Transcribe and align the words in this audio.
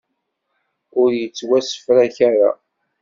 Ur 1.01 1.09
yettwasefrak 1.19 2.17
ara. 2.29 2.51